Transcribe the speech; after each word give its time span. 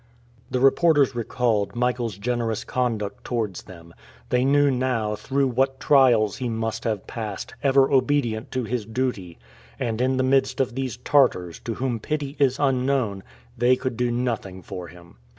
The 0.49 0.59
reporters 0.59 1.13
recalled 1.13 1.75
Michael's 1.75 2.17
generous 2.17 2.63
conduct 2.63 3.23
towards 3.23 3.61
them; 3.61 3.93
they 4.29 4.43
knew 4.43 4.71
now 4.71 5.15
through 5.15 5.49
what 5.49 5.79
trials 5.79 6.37
he 6.37 6.49
must 6.49 6.85
have 6.85 7.05
passed, 7.05 7.53
ever 7.61 7.87
obedient 7.91 8.49
to 8.53 8.63
his 8.63 8.87
duty; 8.87 9.37
and 9.79 10.01
in 10.01 10.17
the 10.17 10.23
midst 10.23 10.59
of 10.59 10.73
these 10.73 10.97
Tartars, 10.97 11.59
to 11.65 11.75
whom 11.75 11.99
pity 11.99 12.35
is 12.39 12.57
unknown, 12.57 13.21
they 13.55 13.75
could 13.75 13.95
do 13.95 14.09
nothing 14.09 14.63
for 14.63 14.87
him. 14.87 15.17